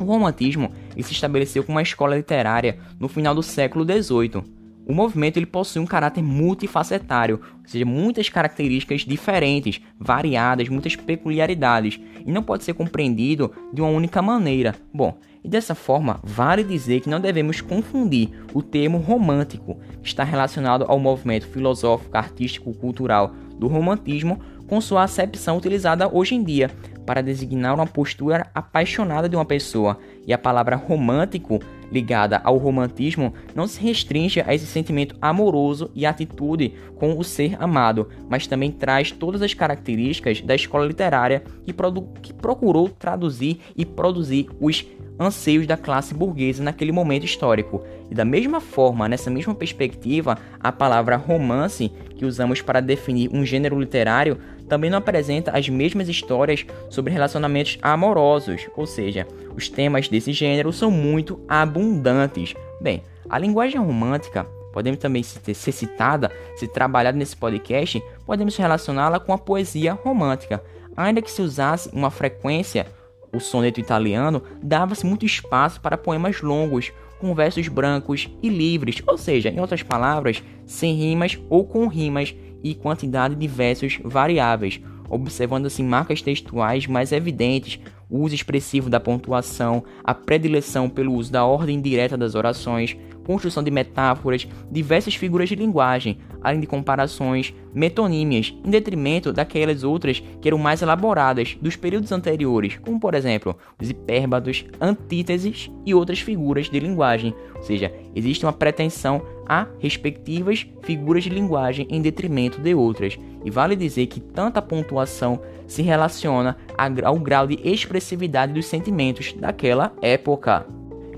o 0.00 0.04
romantismo 0.04 0.70
se 0.94 1.12
estabeleceu 1.12 1.64
como 1.64 1.76
uma 1.76 1.82
escola 1.82 2.16
literária 2.16 2.78
no 3.00 3.08
final 3.08 3.34
do 3.34 3.42
século 3.42 3.84
XVIII. 3.84 4.55
O 4.86 4.94
movimento 4.94 5.36
ele 5.36 5.46
possui 5.46 5.82
um 5.82 5.86
caráter 5.86 6.22
multifacetário, 6.22 7.40
ou 7.60 7.68
seja, 7.68 7.84
muitas 7.84 8.28
características 8.28 9.00
diferentes, 9.00 9.80
variadas, 9.98 10.68
muitas 10.68 10.94
peculiaridades, 10.94 12.00
e 12.24 12.30
não 12.30 12.42
pode 12.42 12.62
ser 12.62 12.72
compreendido 12.74 13.52
de 13.72 13.80
uma 13.82 13.90
única 13.90 14.22
maneira. 14.22 14.76
Bom, 14.94 15.18
e 15.42 15.48
dessa 15.48 15.74
forma, 15.74 16.20
vale 16.22 16.62
dizer 16.62 17.00
que 17.00 17.08
não 17.08 17.20
devemos 17.20 17.60
confundir 17.60 18.30
o 18.54 18.62
termo 18.62 18.98
romântico, 18.98 19.76
que 20.02 20.08
está 20.08 20.22
relacionado 20.22 20.84
ao 20.88 21.00
movimento 21.00 21.48
filosófico, 21.48 22.16
artístico, 22.16 22.72
cultural 22.72 23.34
do 23.58 23.66
romantismo, 23.66 24.40
com 24.68 24.80
sua 24.80 25.02
acepção 25.04 25.56
utilizada 25.56 26.08
hoje 26.12 26.34
em 26.34 26.42
dia 26.42 26.70
para 27.06 27.22
designar 27.22 27.74
uma 27.74 27.86
postura 27.86 28.50
apaixonada 28.52 29.28
de 29.28 29.36
uma 29.36 29.44
pessoa, 29.44 29.98
e 30.26 30.32
a 30.32 30.38
palavra 30.38 30.74
romântico, 30.74 31.60
ligada 31.90 32.40
ao 32.44 32.56
romantismo, 32.56 33.32
não 33.54 33.66
se 33.66 33.80
restringe 33.80 34.40
a 34.40 34.54
esse 34.54 34.66
sentimento 34.66 35.16
amoroso 35.20 35.90
e 35.94 36.04
atitude 36.04 36.74
com 36.96 37.18
o 37.18 37.24
ser 37.24 37.56
amado, 37.62 38.08
mas 38.28 38.46
também 38.46 38.70
traz 38.70 39.12
todas 39.12 39.42
as 39.42 39.54
características 39.54 40.40
da 40.40 40.54
escola 40.54 40.86
literária 40.86 41.42
que, 41.64 41.74
que 42.22 42.32
procurou 42.32 42.88
traduzir 42.88 43.60
e 43.76 43.84
produzir 43.84 44.48
os 44.60 44.84
anseios 45.18 45.66
da 45.66 45.76
classe 45.76 46.14
burguesa 46.14 46.62
naquele 46.62 46.92
momento 46.92 47.24
histórico. 47.24 47.82
E 48.10 48.14
da 48.14 48.24
mesma 48.24 48.60
forma, 48.60 49.08
nessa 49.08 49.30
mesma 49.30 49.54
perspectiva, 49.54 50.38
a 50.60 50.70
palavra 50.70 51.16
romance, 51.16 51.90
que 52.16 52.24
usamos 52.24 52.60
para 52.60 52.80
definir 52.80 53.30
um 53.32 53.44
gênero 53.44 53.78
literário, 53.78 54.38
também 54.68 54.90
não 54.90 54.98
apresenta 54.98 55.56
as 55.56 55.68
mesmas 55.68 56.08
histórias 56.08 56.66
sobre 56.90 57.12
relacionamentos 57.12 57.78
amorosos, 57.80 58.68
ou 58.76 58.86
seja, 58.86 59.26
os 59.54 59.68
temas 59.68 60.08
desse 60.08 60.32
gênero 60.32 60.72
são 60.72 60.90
muito 60.90 61.40
abundantes. 61.48 62.54
Bem, 62.80 63.02
a 63.28 63.38
linguagem 63.38 63.80
romântica 63.80 64.46
podemos 64.72 65.00
também 65.00 65.22
ser 65.22 65.72
citada, 65.72 66.30
se 66.54 66.68
trabalhada 66.68 67.16
nesse 67.16 67.34
podcast, 67.34 68.02
podemos 68.26 68.54
relacioná-la 68.58 69.18
com 69.18 69.32
a 69.32 69.38
poesia 69.38 69.94
romântica, 69.94 70.62
ainda 70.94 71.22
que 71.22 71.30
se 71.30 71.40
usasse 71.40 71.88
uma 71.94 72.10
frequência 72.10 72.86
o 73.32 73.40
soneto 73.40 73.80
italiano, 73.80 74.42
dava-se 74.62 75.04
muito 75.04 75.26
espaço 75.26 75.80
para 75.80 75.98
poemas 75.98 76.40
longos, 76.42 76.92
com 77.18 77.34
versos 77.34 77.68
brancos 77.68 78.28
e 78.42 78.48
livres, 78.48 79.02
ou 79.06 79.16
seja, 79.16 79.48
em 79.48 79.60
outras 79.60 79.82
palavras, 79.82 80.42
sem 80.64 80.94
rimas 80.94 81.38
ou 81.48 81.64
com 81.64 81.86
rimas 81.86 82.34
e 82.62 82.74
quantidade 82.74 83.34
de 83.34 83.46
versos 83.46 83.98
variáveis, 84.04 84.80
observando 85.08 85.66
assim 85.66 85.84
marcas 85.84 86.20
textuais 86.20 86.86
mais 86.86 87.12
evidentes, 87.12 87.80
o 88.08 88.20
uso 88.20 88.34
expressivo 88.34 88.88
da 88.88 89.00
pontuação, 89.00 89.84
a 90.04 90.14
predileção 90.14 90.88
pelo 90.88 91.14
uso 91.14 91.32
da 91.32 91.44
ordem 91.44 91.80
direta 91.80 92.16
das 92.16 92.34
orações, 92.34 92.96
construção 93.26 93.62
de 93.62 93.72
metáforas, 93.72 94.46
diversas 94.70 95.16
figuras 95.16 95.48
de 95.48 95.56
linguagem, 95.56 96.18
além 96.40 96.60
de 96.60 96.66
comparações, 96.66 97.52
metonímias, 97.74 98.54
em 98.64 98.70
detrimento 98.70 99.32
daquelas 99.32 99.82
outras 99.82 100.22
que 100.40 100.48
eram 100.48 100.58
mais 100.58 100.80
elaboradas 100.80 101.58
dos 101.60 101.74
períodos 101.74 102.12
anteriores, 102.12 102.78
como 102.78 103.00
por 103.00 103.14
exemplo 103.14 103.56
os 103.82 103.90
hipérbados, 103.90 104.64
antíteses 104.80 105.68
e 105.84 105.92
outras 105.92 106.20
figuras 106.20 106.70
de 106.70 106.78
linguagem. 106.78 107.34
Ou 107.56 107.62
seja, 107.64 107.92
existe 108.14 108.46
uma 108.46 108.52
pretensão 108.52 109.20
a 109.48 109.66
respectivas 109.80 110.66
figuras 110.82 111.24
de 111.24 111.30
linguagem 111.30 111.86
em 111.90 112.00
detrimento 112.00 112.60
de 112.60 112.74
outras. 112.74 113.18
E 113.44 113.50
vale 113.50 113.74
dizer 113.74 114.06
que 114.06 114.20
tanta 114.20 114.62
pontuação 114.62 115.40
se 115.66 115.82
relaciona 115.82 116.56
ao 117.04 117.18
grau 117.18 117.46
de 117.46 117.60
expressividade 117.64 118.52
dos 118.52 118.66
sentimentos 118.66 119.32
daquela 119.32 119.92
época. 120.00 120.66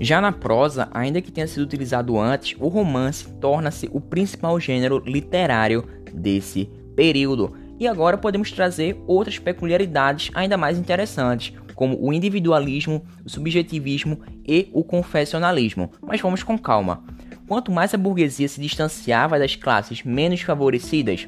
Já 0.01 0.21
na 0.21 0.31
prosa, 0.31 0.87
ainda 0.91 1.21
que 1.21 1.31
tenha 1.31 1.45
sido 1.45 1.63
utilizado 1.63 2.17
antes, 2.17 2.55
o 2.57 2.69
romance 2.69 3.29
torna-se 3.33 3.89
o 3.91 3.99
principal 3.99 4.57
gênero 4.57 5.03
literário 5.05 5.83
desse 6.13 6.69
período. 6.95 7.53
E 7.77 7.85
agora 7.85 8.17
podemos 8.17 8.51
trazer 8.51 8.97
outras 9.05 9.37
peculiaridades 9.37 10.31
ainda 10.33 10.57
mais 10.57 10.77
interessantes, 10.77 11.53
como 11.75 11.97
o 12.01 12.13
individualismo, 12.13 13.05
o 13.25 13.29
subjetivismo 13.29 14.21
e 14.47 14.69
o 14.73 14.83
confessionalismo. 14.83 15.91
Mas 16.01 16.21
vamos 16.21 16.43
com 16.43 16.57
calma. 16.57 17.03
Quanto 17.45 17.71
mais 17.71 17.93
a 17.93 17.97
burguesia 17.97 18.47
se 18.47 18.61
distanciava 18.61 19.37
das 19.37 19.55
classes 19.55 20.03
menos 20.03 20.41
favorecidas, 20.41 21.27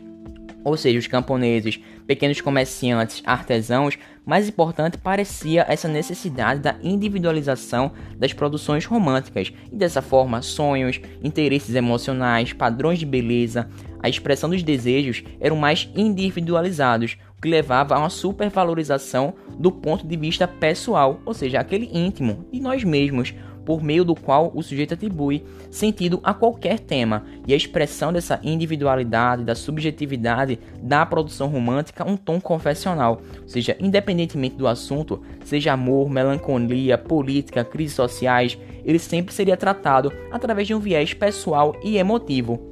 ou 0.64 0.78
seja, 0.78 1.00
os 1.00 1.08
camponeses, 1.08 1.80
pequenos 2.06 2.42
comerciantes, 2.42 3.22
artesãos, 3.26 3.98
mais 4.26 4.48
importante 4.48 4.98
parecia 4.98 5.66
essa 5.68 5.88
necessidade 5.88 6.62
da 6.62 6.76
individualização 6.84 7.92
das 8.18 8.34
produções 8.34 8.86
românticas, 8.86 9.52
e 9.72 9.76
dessa 9.76 10.02
forma, 10.02 10.42
sonhos, 10.42 11.00
interesses 11.24 11.76
emocionais, 11.76 12.54
padrões 12.54 13.00
de 13.00 13.06
beleza, 13.06 13.68
a 14.02 14.10
expressão 14.10 14.50
dos 14.50 14.64
desejos 14.64 15.24
eram 15.40 15.56
mais 15.56 15.90
individualizados, 15.96 17.18
o 17.38 17.42
que 17.42 17.50
levava 17.50 17.96
a 17.96 18.00
uma 18.00 18.10
supervalorização 18.10 19.34
do 19.58 19.72
ponto 19.72 20.06
de 20.06 20.18
vista 20.18 20.48
pessoal, 20.48 21.20
ou 21.26 21.34
seja, 21.34 21.60
aquele 21.60 21.90
íntimo 21.92 22.46
de 22.52 22.60
nós 22.60 22.84
mesmos, 22.84 23.34
por 23.66 23.84
meio 23.84 24.04
do 24.04 24.16
qual 24.16 24.52
o 24.54 24.62
sujeito 24.62 24.94
atribui 24.94 25.44
sentido 25.70 26.20
a 26.24 26.34
qualquer 26.34 26.80
tema, 26.80 27.24
e 27.48 27.54
a 27.54 27.58
expressão 27.58 28.12
dessa 28.12 28.40
individualidade, 28.44 29.44
da 29.44 29.56
subjetividade 29.56 30.60
da 30.82 31.06
produção 31.06 31.48
romântica 31.48 32.08
um 32.08 32.18
tom 32.18 32.40
confessional, 32.40 33.22
ou 33.42 33.48
seja, 33.48 33.76
independentemente 33.80 34.56
do 34.56 34.68
assunto, 34.68 35.22
seja 35.44 35.74
amor, 35.74 36.10
melancolia, 36.10 36.98
política, 36.98 37.64
crises 37.64 37.96
sociais, 37.96 38.58
ele 38.84 39.00
sempre 39.00 39.34
seria 39.34 39.58
tratado 39.58 40.12
através 40.32 40.68
de 40.68 40.74
um 40.74 40.80
viés 40.80 41.14
pessoal 41.14 41.76
e 41.84 41.98
emotivo. 41.98 42.72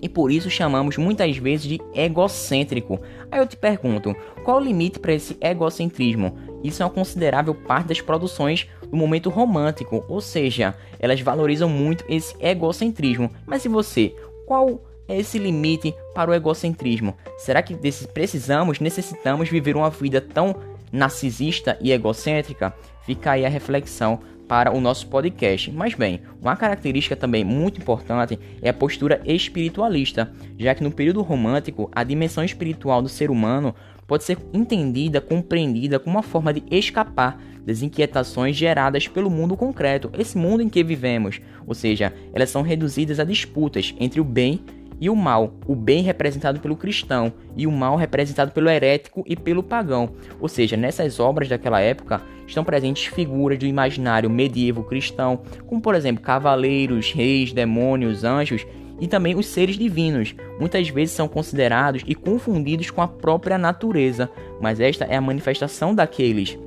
E 0.00 0.08
por 0.08 0.30
isso 0.30 0.48
chamamos 0.48 0.96
muitas 0.96 1.36
vezes 1.36 1.66
de 1.66 1.80
egocêntrico. 1.92 3.00
Aí 3.30 3.40
eu 3.40 3.46
te 3.46 3.56
pergunto, 3.56 4.14
qual 4.44 4.58
o 4.58 4.64
limite 4.64 4.98
para 4.98 5.12
esse 5.12 5.36
egocentrismo? 5.40 6.36
Isso 6.62 6.82
é 6.82 6.86
uma 6.86 6.92
considerável 6.92 7.54
parte 7.54 7.88
das 7.88 8.00
produções 8.00 8.68
do 8.90 8.96
momento 8.96 9.30
romântico, 9.30 10.04
ou 10.08 10.20
seja, 10.20 10.74
elas 10.98 11.20
valorizam 11.20 11.68
muito 11.68 12.04
esse 12.08 12.34
egocentrismo. 12.40 13.30
Mas 13.46 13.64
e 13.64 13.68
você? 13.68 14.14
Qual 14.46 14.82
é 15.08 15.18
esse 15.18 15.38
limite 15.38 15.94
para 16.14 16.30
o 16.30 16.34
egocentrismo? 16.34 17.16
Será 17.36 17.62
que 17.62 17.76
precisamos, 18.12 18.80
necessitamos 18.80 19.48
viver 19.48 19.76
uma 19.76 19.90
vida 19.90 20.20
tão 20.20 20.56
narcisista 20.92 21.76
e 21.80 21.92
egocêntrica? 21.92 22.74
Fica 23.04 23.32
aí 23.32 23.44
a 23.44 23.48
reflexão 23.48 24.20
para 24.48 24.74
o 24.74 24.80
nosso 24.80 25.06
podcast. 25.06 25.70
Mas 25.70 25.94
bem, 25.94 26.22
uma 26.40 26.56
característica 26.56 27.14
também 27.14 27.44
muito 27.44 27.80
importante 27.80 28.38
é 28.62 28.70
a 28.70 28.74
postura 28.74 29.20
espiritualista, 29.24 30.32
já 30.58 30.74
que 30.74 30.82
no 30.82 30.90
período 30.90 31.20
romântico 31.20 31.90
a 31.94 32.02
dimensão 32.02 32.42
espiritual 32.42 33.02
do 33.02 33.08
ser 33.08 33.30
humano 33.30 33.74
pode 34.08 34.24
ser 34.24 34.38
entendida, 34.54 35.20
compreendida 35.20 36.00
como 36.00 36.16
uma 36.16 36.22
forma 36.22 36.52
de 36.52 36.64
escapar 36.70 37.40
das 37.64 37.82
inquietações 37.82 38.56
geradas 38.56 39.06
pelo 39.06 39.30
mundo 39.30 39.54
concreto, 39.54 40.10
esse 40.18 40.36
mundo 40.38 40.62
em 40.62 40.68
que 40.70 40.82
vivemos, 40.82 41.40
ou 41.66 41.74
seja, 41.74 42.14
elas 42.32 42.48
são 42.48 42.62
reduzidas 42.62 43.20
a 43.20 43.24
disputas 43.24 43.94
entre 44.00 44.18
o 44.18 44.24
bem 44.24 44.60
e 45.00 45.08
o 45.08 45.16
mal, 45.16 45.54
o 45.66 45.74
bem 45.74 46.02
representado 46.02 46.60
pelo 46.60 46.76
cristão 46.76 47.32
e 47.56 47.66
o 47.66 47.72
mal 47.72 47.96
representado 47.96 48.50
pelo 48.50 48.68
herético 48.68 49.22
e 49.26 49.36
pelo 49.36 49.62
pagão. 49.62 50.10
Ou 50.40 50.48
seja, 50.48 50.76
nessas 50.76 51.20
obras 51.20 51.48
daquela 51.48 51.80
época 51.80 52.20
estão 52.46 52.64
presentes 52.64 53.06
figuras 53.06 53.58
do 53.58 53.66
imaginário 53.66 54.30
medievo 54.30 54.82
cristão, 54.82 55.40
como 55.66 55.80
por 55.80 55.94
exemplo 55.94 56.22
cavaleiros, 56.22 57.12
reis, 57.12 57.52
demônios, 57.52 58.24
anjos 58.24 58.66
e 59.00 59.06
também 59.06 59.36
os 59.36 59.46
seres 59.46 59.76
divinos. 59.76 60.34
Muitas 60.58 60.88
vezes 60.88 61.14
são 61.14 61.28
considerados 61.28 62.02
e 62.06 62.14
confundidos 62.14 62.90
com 62.90 63.00
a 63.00 63.08
própria 63.08 63.58
natureza, 63.58 64.30
mas 64.60 64.80
esta 64.80 65.04
é 65.04 65.16
a 65.16 65.20
manifestação 65.20 65.94
daqueles. 65.94 66.58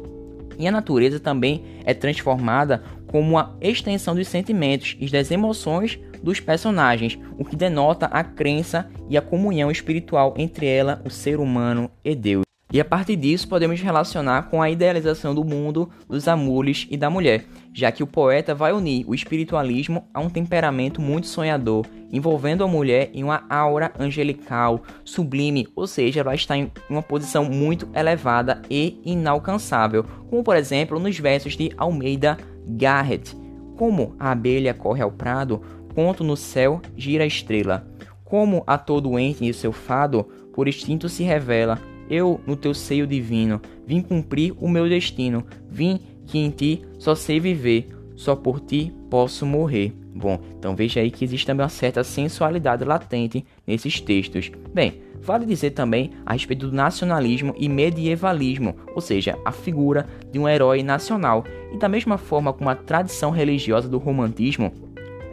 E 0.58 0.68
a 0.68 0.72
natureza 0.72 1.20
também 1.20 1.64
é 1.84 1.94
transformada 1.94 2.84
como 3.08 3.38
a 3.38 3.54
extensão 3.60 4.16
dos 4.16 4.28
sentimentos 4.28 4.96
e 5.00 5.10
das 5.10 5.32
emoções 5.32 6.00
dos 6.22 6.40
personagens, 6.40 7.18
o 7.38 7.46
que 7.46 7.56
denota 7.56 8.06
a 8.08 8.24
crença 8.24 8.90
e 9.10 9.18
a 9.18 9.22
comunhão 9.22 9.72
espiritual 9.72 10.34
entre 10.38 10.66
ela, 10.66 11.02
o 11.06 11.10
ser 11.10 11.40
humano 11.40 11.90
e 12.04 12.16
Deus. 12.16 12.44
E 12.74 12.80
a 12.80 12.86
partir 12.86 13.18
disso 13.18 13.50
podemos 13.50 13.82
relacionar 13.82 14.44
com 14.44 14.62
a 14.62 14.70
idealização 14.70 15.36
do 15.36 15.44
mundo, 15.44 15.90
dos 16.08 16.26
amores 16.30 16.88
e 16.90 16.96
da 16.96 17.10
mulher, 17.10 17.44
já 17.74 17.92
que 17.92 18.02
o 18.02 18.08
poeta 18.08 18.56
vai 18.56 18.72
unir 18.72 19.04
o 19.06 19.14
espiritualismo 19.14 20.08
a 20.14 20.22
um 20.22 20.30
temperamento 20.30 21.02
muito 21.02 21.28
sonhador, 21.28 21.86
envolvendo 22.10 22.64
a 22.64 22.68
mulher 22.68 23.10
em 23.14 23.26
uma 23.26 23.44
aura 23.50 23.92
angelical, 24.00 24.84
sublime, 25.04 25.68
ou 25.76 25.86
seja, 25.86 26.22
ela 26.22 26.34
está 26.34 26.56
em 26.56 26.72
uma 26.90 27.02
posição 27.02 27.44
muito 27.44 27.90
elevada 27.94 28.62
e 28.70 29.02
inalcançável, 29.04 30.06
como 30.30 30.42
por 30.42 30.56
exemplo 30.56 30.98
nos 30.98 31.20
versos 31.20 31.58
de 31.58 31.74
Almeida 31.76 32.38
Garrett. 32.66 33.36
Como 33.76 34.16
a 34.18 34.32
abelha 34.32 34.74
corre 34.74 35.02
ao 35.02 35.12
prado, 35.12 35.62
quanto 35.94 36.24
no 36.24 36.36
céu 36.36 36.82
gira 36.96 37.24
a 37.24 37.28
estrela. 37.28 37.88
Como 38.24 38.64
a 38.66 38.78
todo 38.78 39.20
ente 39.20 39.46
em 39.46 39.54
seu 39.54 39.72
fado, 39.72 40.24
por 40.54 40.68
instinto 40.68 41.10
se 41.10 41.24
revela, 41.24 41.80
eu, 42.10 42.42
no 42.46 42.56
teu 42.56 42.74
seio 42.74 43.08
divino, 43.08 43.62
vim 43.86 44.02
cumprir 44.02 44.54
o 44.60 44.68
meu 44.68 44.88
destino. 44.90 45.46
Vim 45.70 46.00
que 46.26 46.38
em 46.38 46.50
ti 46.50 46.82
só 47.00 47.16
sei 47.16 47.40
viver, 47.40 47.88
só 48.16 48.36
por 48.36 48.60
ti 48.60 48.94
posso 49.10 49.46
morrer. 49.46 49.94
Bom, 50.14 50.40
então 50.58 50.76
veja 50.76 51.00
aí 51.00 51.10
que 51.10 51.24
existe 51.24 51.46
também 51.48 51.64
uma 51.64 51.70
certa 51.70 52.04
sensualidade 52.04 52.84
latente 52.84 53.46
nesses 53.66 54.02
textos. 54.02 54.52
Bem, 54.74 55.02
vale 55.22 55.46
dizer 55.46 55.72
também 55.72 56.12
a 56.26 56.34
respeito 56.34 56.68
do 56.68 56.76
nacionalismo 56.76 57.56
e 57.58 57.70
medievalismo, 57.70 58.76
ou 58.94 59.00
seja, 59.00 59.40
a 59.46 59.54
figura 59.54 60.06
de 60.30 60.38
um 60.38 60.50
herói 60.50 60.84
nacional. 60.84 61.46
E 61.74 61.78
da 61.78 61.88
mesma 61.88 62.18
forma 62.18 62.52
como 62.52 62.70
a 62.70 62.76
tradição 62.76 63.32
religiosa 63.32 63.88
do 63.88 63.98
romantismo 63.98 64.74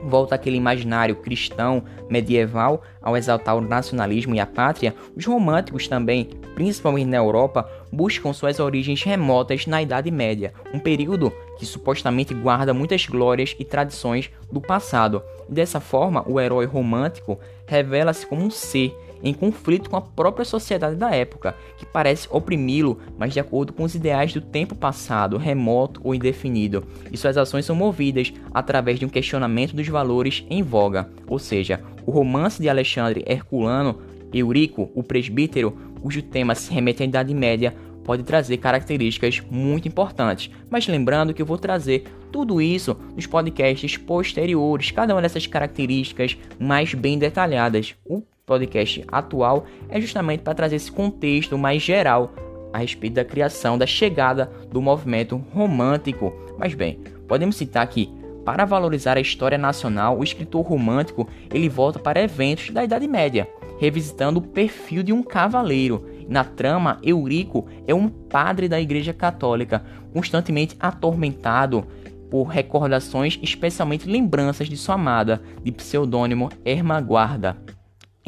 volta 0.04 0.34
aquele 0.34 0.56
imaginário 0.56 1.16
cristão 1.16 1.82
medieval 2.08 2.82
ao 3.02 3.16
exaltar 3.16 3.56
o 3.56 3.60
nacionalismo 3.60 4.34
e 4.34 4.40
a 4.40 4.46
pátria, 4.46 4.94
os 5.16 5.24
românticos 5.24 5.88
também, 5.88 6.30
principalmente 6.54 7.08
na 7.08 7.16
Europa, 7.16 7.68
buscam 7.92 8.32
suas 8.32 8.60
origens 8.60 9.02
remotas 9.02 9.66
na 9.66 9.82
Idade 9.82 10.10
Média, 10.10 10.52
um 10.72 10.78
período 10.78 11.32
que 11.58 11.66
supostamente 11.66 12.34
guarda 12.34 12.74
muitas 12.74 13.06
glórias 13.06 13.56
e 13.58 13.64
tradições 13.64 14.30
do 14.50 14.60
passado. 14.60 15.22
Dessa 15.48 15.80
forma, 15.80 16.24
o 16.28 16.40
herói 16.40 16.66
romântico 16.66 17.38
revela-se 17.66 18.26
como 18.26 18.44
um 18.44 18.50
ser 18.50 18.94
em 19.22 19.34
conflito 19.34 19.90
com 19.90 19.96
a 19.96 20.00
própria 20.00 20.44
sociedade 20.44 20.96
da 20.96 21.10
época, 21.10 21.54
que 21.76 21.86
parece 21.86 22.28
oprimi-lo, 22.30 22.98
mas 23.18 23.32
de 23.32 23.40
acordo 23.40 23.72
com 23.72 23.84
os 23.84 23.94
ideais 23.94 24.32
do 24.32 24.40
tempo 24.40 24.74
passado, 24.74 25.36
remoto 25.36 26.00
ou 26.04 26.14
indefinido, 26.14 26.84
e 27.10 27.16
suas 27.16 27.36
ações 27.36 27.64
são 27.64 27.74
movidas 27.74 28.32
através 28.52 28.98
de 28.98 29.06
um 29.06 29.08
questionamento 29.08 29.74
dos 29.74 29.88
valores 29.88 30.44
em 30.48 30.62
voga. 30.62 31.08
Ou 31.26 31.38
seja, 31.38 31.80
o 32.06 32.10
romance 32.10 32.60
de 32.60 32.68
Alexandre 32.68 33.24
Herculano, 33.26 33.98
Eurico, 34.32 34.90
o 34.94 35.02
presbítero, 35.02 35.76
cujo 36.00 36.22
tema 36.22 36.54
se 36.54 36.72
remete 36.72 37.02
à 37.02 37.06
Idade 37.06 37.34
Média, 37.34 37.74
pode 38.08 38.22
trazer 38.22 38.56
características 38.56 39.42
muito 39.50 39.86
importantes. 39.86 40.50
Mas 40.70 40.86
lembrando 40.86 41.34
que 41.34 41.42
eu 41.42 41.46
vou 41.46 41.58
trazer 41.58 42.04
tudo 42.32 42.58
isso 42.58 42.96
nos 43.14 43.26
podcasts 43.26 43.98
posteriores, 43.98 44.90
cada 44.90 45.14
uma 45.14 45.20
dessas 45.20 45.46
características 45.46 46.38
mais 46.58 46.94
bem 46.94 47.18
detalhadas. 47.18 47.94
O 48.06 48.22
podcast 48.48 49.04
atual 49.06 49.66
é 49.90 50.00
justamente 50.00 50.40
para 50.40 50.54
trazer 50.54 50.76
esse 50.76 50.90
contexto 50.90 51.58
mais 51.58 51.82
geral 51.82 52.32
a 52.72 52.78
respeito 52.78 53.14
da 53.14 53.24
criação, 53.24 53.76
da 53.76 53.86
chegada 53.86 54.50
do 54.72 54.80
movimento 54.80 55.36
romântico. 55.52 56.32
Mas 56.58 56.74
bem, 56.74 56.98
podemos 57.28 57.56
citar 57.56 57.86
que 57.86 58.10
para 58.44 58.64
valorizar 58.64 59.18
a 59.18 59.20
história 59.20 59.58
nacional, 59.58 60.18
o 60.18 60.24
escritor 60.24 60.66
romântico 60.66 61.28
ele 61.52 61.68
volta 61.68 61.98
para 61.98 62.22
eventos 62.22 62.70
da 62.70 62.82
Idade 62.82 63.06
Média, 63.06 63.46
revisitando 63.78 64.40
o 64.40 64.42
perfil 64.42 65.02
de 65.02 65.12
um 65.12 65.22
cavaleiro. 65.22 66.08
Na 66.26 66.44
trama, 66.44 66.98
Eurico 67.02 67.66
é 67.86 67.94
um 67.94 68.08
padre 68.08 68.66
da 68.66 68.80
Igreja 68.80 69.12
Católica, 69.12 69.84
constantemente 70.12 70.76
atormentado 70.80 71.86
por 72.30 72.44
recordações, 72.44 73.38
especialmente 73.42 74.08
lembranças 74.08 74.68
de 74.68 74.76
sua 74.76 74.94
amada, 74.94 75.42
de 75.62 75.72
pseudônimo 75.72 76.48
Ermaguarda. 76.64 77.56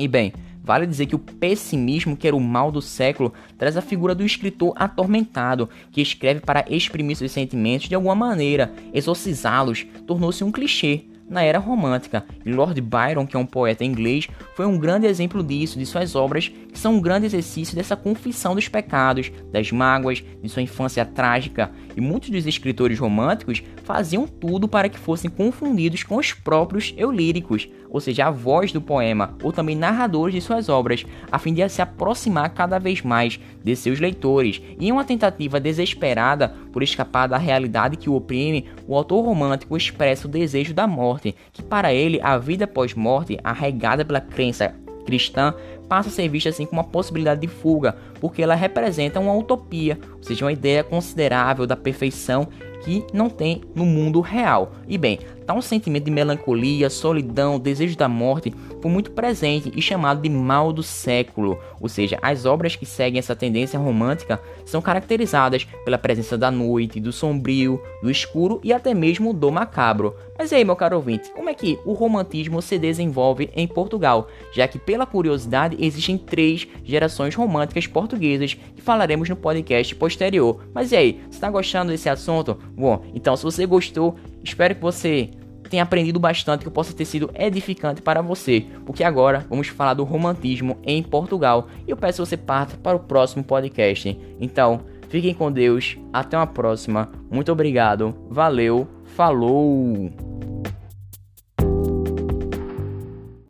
E 0.01 0.09
bem, 0.09 0.33
Vale 0.63 0.87
dizer 0.87 1.07
que 1.07 1.15
o 1.17 1.19
pessimismo, 1.19 2.17
que 2.17 2.27
era 2.27 2.37
o 2.37 2.41
mal 2.41 2.71
do 2.71 2.83
século, 2.83 3.33
traz 3.57 3.77
a 3.77 3.83
figura 3.83 4.15
do 4.15 4.25
escritor 4.25 4.73
atormentado, 4.77 5.69
que 5.91 6.03
escreve 6.03 6.41
para 6.41 6.65
exprimir 6.69 7.17
seus 7.17 7.33
sentimentos 7.33 7.89
de 7.89 7.95
alguma 7.95 8.15
maneira, 8.15 8.73
exorcizá-los, 8.93 9.87
tornou-se 10.07 10.45
um 10.45 10.53
clichê 10.53 11.05
na 11.31 11.43
era 11.43 11.59
romântica. 11.59 12.25
E 12.45 12.53
Lord 12.53 12.81
Byron, 12.81 13.25
que 13.25 13.37
é 13.37 13.39
um 13.39 13.47
poeta 13.47 13.85
inglês, 13.85 14.29
foi 14.57 14.67
um 14.67 14.77
grande 14.77 15.07
exemplo 15.07 15.43
disso, 15.43 15.79
de 15.79 15.87
suas 15.87 16.17
obras, 16.17 16.49
que 16.49 16.79
são 16.79 16.97
um 16.97 17.01
grande 17.01 17.27
exercício 17.27 17.77
dessa 17.77 17.97
confissão 17.97 18.55
dos 18.55 18.69
pecados, 18.69 19.31
das 19.53 19.71
mágoas, 19.71 20.23
de 20.43 20.49
sua 20.49 20.63
infância 20.63 21.05
trágica. 21.05 21.71
E 21.97 22.01
muitos 22.01 22.31
dos 22.31 22.47
escritores 22.47 22.99
românticos 22.99 23.63
faziam 23.85 24.27
tudo 24.27 24.67
para 24.67 24.89
que 24.89 24.99
fossem 24.99 25.31
confundidos 25.31 26.03
com 26.03 26.17
os 26.17 26.33
próprios 26.33 26.93
eulíricos, 26.97 27.69
ou 27.91 28.01
seja, 28.01 28.27
a 28.27 28.31
voz 28.31 28.73
do 28.73 28.81
poema, 28.81 29.35
ou 29.43 29.53
também 29.53 29.77
narradores 29.77 30.35
de 30.35 30.41
suas 30.41 30.69
obras, 30.69 31.05
a 31.31 31.39
fim 31.39 31.53
de 31.53 31.69
se 31.69 31.83
aproximar 31.83 32.51
cada 32.51 32.79
vez 32.79 33.03
mais 33.03 33.41
de 33.63 33.77
seus 33.77 33.99
leitores. 33.99 34.63
E 34.79 34.89
em 34.89 34.93
uma 34.93 35.05
tentativa 35.05 35.61
desesperada 35.61 36.55
por 36.73 36.83
escapar 36.83 37.27
da 37.27 37.37
realidade 37.37 37.97
que 37.97 38.09
o 38.09 38.15
oprime, 38.15 38.67
o 38.87 38.97
autor 38.97 39.25
romântico 39.25 39.77
expressa 39.77 40.29
o 40.29 40.31
desejo 40.31 40.73
da 40.73 40.87
morte, 40.87 41.35
que 41.53 41.63
para 41.63 41.93
ele 41.93 42.21
a 42.23 42.39
vida 42.39 42.67
pós-morte, 42.67 43.39
arregada 43.43 44.05
pela 44.05 44.21
crença 44.21 44.75
cristã, 45.05 45.55
passa 45.89 46.09
a 46.09 46.13
ser 46.13 46.29
vista 46.29 46.51
assim 46.51 46.65
como 46.65 46.81
uma 46.81 46.87
possibilidade 46.87 47.41
de 47.41 47.49
fuga, 47.49 47.97
porque 48.21 48.41
ela 48.41 48.55
representa 48.55 49.19
uma 49.19 49.35
utopia, 49.35 49.99
ou 50.17 50.23
seja, 50.23 50.45
uma 50.45 50.53
ideia 50.53 50.85
considerável 50.85 51.67
da 51.67 51.77
perfeição 51.77 52.47
que 52.81 53.05
não 53.13 53.29
tem 53.29 53.63
no 53.75 53.85
mundo 53.85 54.21
real. 54.21 54.73
E 54.89 54.97
bem, 54.99 55.19
tal 55.47 55.59
um 55.59 55.63
sentimento 55.63 56.05
de 56.05 56.11
melancolia, 56.11 56.91
solidão, 56.91 57.59
desejo 57.59 57.97
da 57.97 58.09
morte 58.09 58.53
foi 58.81 58.91
muito 58.91 59.11
presente 59.11 59.71
e 59.75 59.83
chamado 59.83 60.23
de 60.23 60.29
mal 60.29 60.73
do 60.73 60.83
século. 60.83 61.59
Ou 61.81 61.89
seja, 61.89 62.19
as 62.23 62.47
obras 62.47 62.77
que 62.77 62.87
seguem 62.87 63.19
essa 63.19 63.37
tendência 63.37 63.79
romântica 63.79 64.41
são 64.65 64.81
caracterizadas 64.81 65.65
pela 65.85 65.99
presença 65.99 66.37
da 66.37 66.51
noite, 66.51 67.01
do 67.01 67.13
sombrio, 67.13 67.81
do 68.03 68.11
escuro 68.11 68.61
e 68.63 68.73
até 68.73 68.95
mesmo 68.95 69.33
do 69.33 69.51
macabro. 69.51 70.15
Mas 70.39 70.53
aí, 70.53 70.65
meu 70.65 70.77
caro 70.77 70.97
ouvinte, 70.97 71.31
como 71.33 71.51
é 71.51 71.55
que 71.55 71.79
o 71.85 71.93
romantismo 71.93 72.63
se 72.63 72.79
desenvolve 72.79 73.51
em 73.55 73.69
Portugal? 73.69 74.29
Já 74.53 74.67
que, 74.67 74.79
pela 74.79 75.05
curiosidade, 75.05 75.77
existem 75.79 76.17
três 76.17 76.67
gerações 76.83 77.35
românticas 77.35 77.87
portuguesas 77.87 78.55
que 78.55 78.81
falaremos 78.81 79.29
no 79.29 79.37
podcast 79.37 79.95
posterior. 79.95 80.65
Mas 80.73 80.93
e 80.93 80.97
aí, 80.97 81.21
está 81.31 81.51
gostando 81.51 81.93
desse 81.93 82.09
assunto? 82.09 82.57
Bom, 82.81 83.03
então 83.15 83.37
se 83.37 83.45
você 83.45 83.67
gostou, 83.67 84.17
espero 84.43 84.75
que 84.75 84.81
você 84.81 85.29
tenha 85.69 85.83
aprendido 85.83 86.19
bastante, 86.19 86.65
que 86.65 86.71
possa 86.71 86.95
ter 86.95 87.05
sido 87.05 87.31
edificante 87.35 88.03
para 88.03 88.23
você, 88.23 88.65
porque 88.87 89.05
agora 89.05 89.47
vamos 89.49 89.69
falar 89.69 89.95
do 89.95 90.03
romantismo 90.03 90.79
em 90.83 91.03
Portugal. 91.03 91.69
E 91.87 91.91
eu 91.91 91.97
peço 91.97 92.23
que 92.23 92.29
você 92.29 92.37
parta 92.37 92.77
para 92.77 92.97
o 92.97 93.01
próximo 93.01 93.45
podcast. 93.45 94.19
Então, 94.41 94.81
fiquem 95.09 95.35
com 95.35 95.53
Deus, 95.53 95.97
até 96.13 96.37
uma 96.37 96.47
próxima, 96.47 97.11
muito 97.31 97.53
obrigado, 97.53 98.15
valeu, 98.29 98.89
falou! 99.05 100.30